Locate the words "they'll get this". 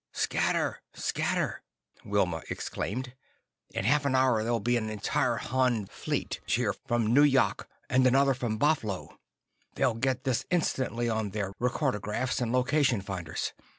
9.75-10.43